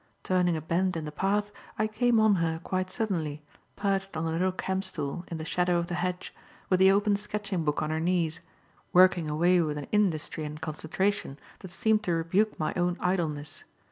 Turning 0.23 0.57
a 0.57 0.61
bend 0.61 0.97
in 0.97 1.05
the 1.05 1.11
path, 1.11 1.51
I 1.77 1.85
came 1.85 2.19
on 2.19 2.33
her 2.37 2.59
quite 2.63 2.89
suddenly, 2.89 3.43
perched 3.75 4.17
on 4.17 4.23
her 4.25 4.31
little 4.31 4.51
camp 4.51 4.83
stool 4.83 5.23
in 5.27 5.37
the 5.37 5.45
shadow 5.45 5.77
of 5.77 5.85
the 5.85 5.93
hedge, 5.93 6.33
with 6.71 6.79
the 6.79 6.91
open 6.91 7.15
sketching 7.15 7.63
book 7.63 7.83
on 7.83 7.91
her 7.91 7.99
knees, 7.99 8.41
working 8.93 9.29
away 9.29 9.61
with 9.61 9.77
an 9.77 9.85
industry 9.91 10.43
and 10.43 10.59
concentration 10.59 11.37
that 11.59 11.69
seemed 11.69 12.01
to 12.05 12.13
rebuke 12.13 12.57
my 12.59 12.73
own 12.73 12.97
idleness. 12.99 13.63